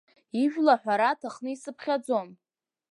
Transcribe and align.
Ижәла 0.41 0.73
аҳәара 0.75 1.07
аҭахны 1.11 1.49
исыԥхьаӡом. 1.51 2.29